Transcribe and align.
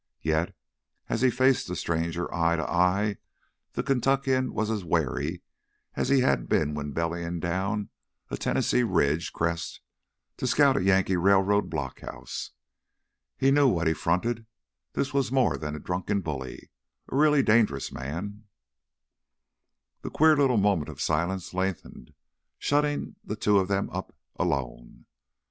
Yet, 0.23 0.55
as 1.09 1.21
he 1.21 1.29
faced 1.29 1.67
the 1.67 1.75
stranger 1.75 2.25
eye 2.33 2.55
to 2.55 2.67
eye, 2.67 3.17
the 3.73 3.83
Kentuckian 3.83 4.51
was 4.51 4.71
as 4.71 4.83
wary 4.83 5.43
as 5.93 6.09
he 6.09 6.21
had 6.21 6.49
been 6.49 6.73
when 6.73 6.91
bellying 6.91 7.39
down 7.39 7.89
a 8.31 8.35
Tennessee 8.35 8.81
ridge 8.81 9.31
crest 9.31 9.79
to 10.37 10.47
scout 10.47 10.75
a 10.75 10.83
Yankee 10.83 11.17
railroad 11.17 11.69
blockhouse. 11.69 12.49
He 13.37 13.51
knew 13.51 13.67
what 13.67 13.85
he 13.85 13.93
fronted; 13.93 14.47
this 14.93 15.13
was 15.13 15.31
more 15.31 15.55
than 15.55 15.75
a 15.75 15.79
drunken 15.79 16.21
bully—a 16.21 17.15
really 17.15 17.43
dangerous 17.43 17.91
man. 17.91 18.45
That 20.01 20.13
queer 20.13 20.35
little 20.35 20.57
moment 20.57 20.89
of 20.89 20.99
silence 20.99 21.53
lengthened, 21.53 22.15
shutting 22.57 23.17
the 23.23 23.35
two 23.35 23.59
of 23.59 23.67
them 23.67 23.87
up—alone. 23.91 25.05